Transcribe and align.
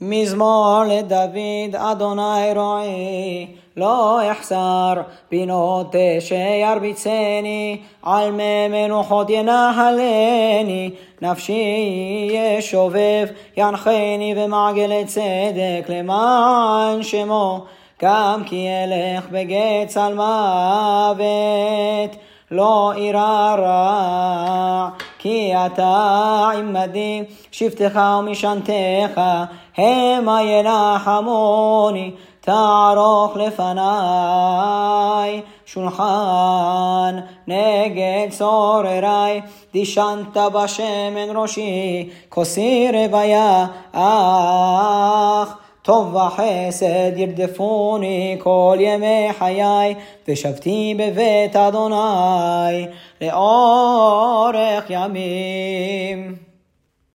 מזמור 0.00 0.82
לדוד, 0.88 1.76
אדוני 1.76 2.52
רועי, 2.54 3.46
לא 3.76 4.32
אחסר, 4.32 4.94
בינות 5.30 5.94
שירביצני, 6.20 7.80
על 8.02 8.30
מי 8.30 8.68
מנוחות 8.68 9.30
ינהלני, 9.30 10.90
נפשי 11.22 12.30
ישובב, 12.32 13.26
ינחני 13.56 14.34
במעגלי 14.36 15.04
צדק, 15.04 15.84
למען 15.88 17.02
שמו, 17.02 17.64
גם 18.02 18.42
כי 18.46 18.66
אלך 18.68 19.26
בגץ 19.30 19.96
על 19.96 20.14
מוות. 20.14 22.16
לא 22.50 22.92
אירא 22.96 23.56
רע, 23.58 24.88
כי 25.18 25.52
אתה 25.66 26.50
עמדי, 26.58 27.22
שבטך 27.50 28.00
ומשענתך, 28.18 29.20
המה 29.76 30.42
ינחמוני, 30.42 32.10
תערוך 32.40 33.36
לפניי 33.36 33.72
שולחן 35.66 37.16
נגד 37.46 38.26
צורריי, 38.30 39.40
דישנת 39.72 40.36
בשמן 40.36 41.36
ראשי, 41.36 42.10
כוסי 42.28 42.88
רוויה, 42.92 43.66
אך 43.92 45.58
טוב 45.87 46.15
וחסד 46.15 47.17
ירדפוני 47.17 48.37
כל 48.39 48.77
ימי 48.79 49.29
חיי, 49.39 49.95
ושבתי 50.27 50.95
בבית 50.97 51.55
אדוני 51.55 52.87
לאורך 53.21 54.85
ימים. 54.89 56.46